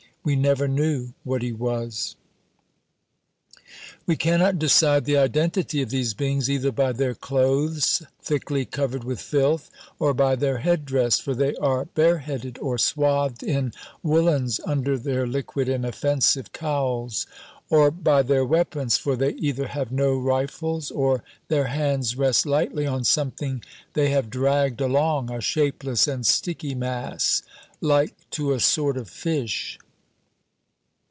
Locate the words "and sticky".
26.07-26.75